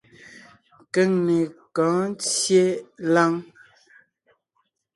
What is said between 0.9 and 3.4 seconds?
Keŋne kɔ̌ɔn ńtyê láŋ.